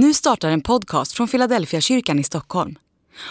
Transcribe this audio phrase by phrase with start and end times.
[0.00, 2.78] Nu startar en podcast från Philadelphia kyrkan i Stockholm.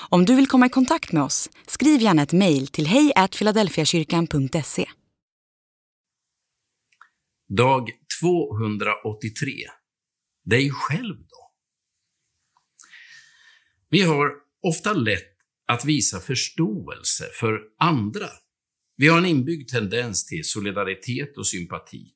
[0.10, 4.90] Om du vill komma i kontakt med oss, skriv gärna ett mejl till hejfiladelfiakyrkan.se.
[7.50, 7.90] Dag
[8.22, 9.52] 283.
[10.46, 11.52] Dig själv då?
[13.90, 14.32] Vi har
[14.62, 15.36] ofta lätt
[15.68, 18.30] att visa förståelse för andra.
[18.98, 22.14] Vi har en inbyggd tendens till solidaritet och sympati.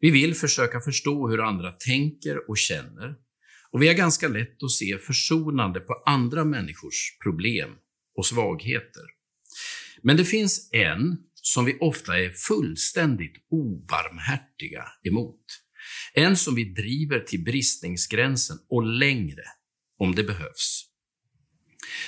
[0.00, 3.31] Vi vill försöka förstå hur andra tänker och känner
[3.72, 7.70] och vi har ganska lätt att se försonande på andra människors problem
[8.16, 9.02] och svagheter.
[10.02, 15.44] Men det finns en som vi ofta är fullständigt obarmhärtiga emot.
[16.14, 19.42] En som vi driver till bristningsgränsen och längre
[19.98, 20.88] om det behövs.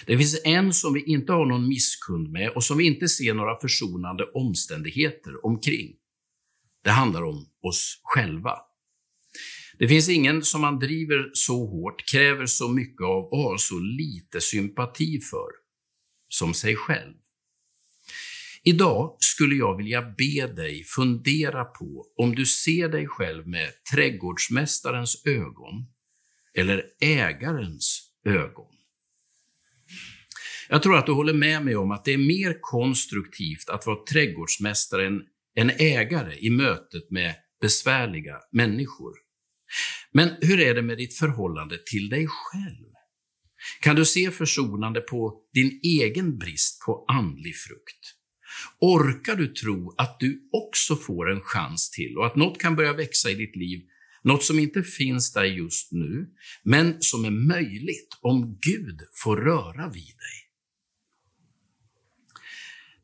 [0.06, 3.34] Det finns en som vi inte har någon misskund med och som vi inte ser
[3.34, 5.96] några försonande omständigheter omkring.
[6.84, 8.58] Det handlar om oss själva.
[9.78, 13.78] Det finns ingen som man driver så hårt, kräver så mycket av och har så
[13.78, 15.48] lite sympati för
[16.28, 17.14] som sig själv.
[18.62, 25.26] Idag skulle jag vilja be dig fundera på om du ser dig själv med trädgårdsmästarens
[25.26, 25.86] ögon
[26.54, 28.70] eller ägarens ögon.
[30.68, 34.04] Jag tror att du håller med mig om att det är mer konstruktivt att vara
[34.04, 35.06] trädgårdsmästare
[35.56, 39.23] än ägare i mötet med besvärliga människor.
[40.12, 42.94] Men hur är det med ditt förhållande till dig själv?
[43.80, 48.14] Kan du se försonande på din egen brist på andlig frukt?
[48.80, 52.92] Orkar du tro att du också får en chans till och att något kan börja
[52.92, 53.80] växa i ditt liv,
[54.22, 56.26] något som inte finns där just nu,
[56.62, 60.44] men som är möjligt om Gud får röra vid dig?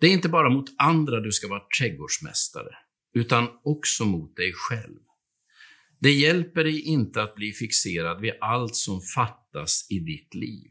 [0.01, 2.77] Det är inte bara mot andra du ska vara trädgårdsmästare,
[3.15, 5.01] utan också mot dig själv.
[6.01, 10.71] Det hjälper dig inte att bli fixerad vid allt som fattas i ditt liv.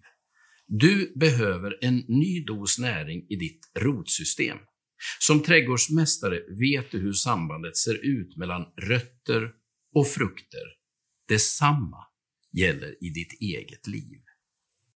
[0.67, 4.57] Du behöver en ny dos näring i ditt rotsystem.
[5.19, 9.51] Som trädgårdsmästare vet du hur sambandet ser ut mellan rötter
[9.95, 10.65] och frukter.
[11.27, 12.05] Detsamma
[12.57, 14.21] gäller i ditt eget liv.